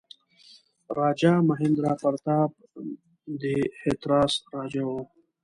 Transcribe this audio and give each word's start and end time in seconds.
راجا 0.99 1.33
مهیندراپراتاپ 1.49 2.51
د 3.41 3.43
هتراس 3.81 4.33
راجا 4.53 4.83
وو. 4.89 5.01